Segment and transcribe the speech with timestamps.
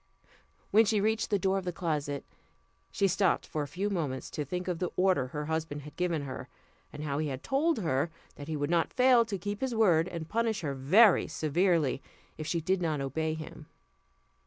[0.71, 2.25] When she reached the door of the closet,
[2.91, 6.23] she stopped for a few moments to think of the order her husband had given
[6.23, 6.49] her,
[6.91, 10.07] and how he had told her that he would not fail to keep his word
[10.07, 12.01] and punish her very severely,
[12.35, 13.67] if she did not obey him.